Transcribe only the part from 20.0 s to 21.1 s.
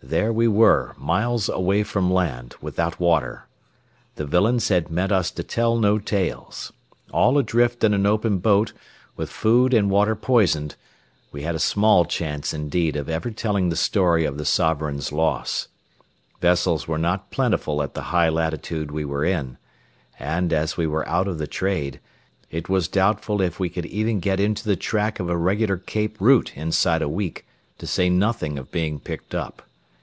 and, as we were